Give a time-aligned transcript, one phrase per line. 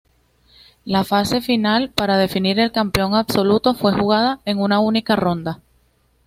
[0.83, 5.59] La Fase Final para definir el campeón absoluto fue jugada en una única ronda.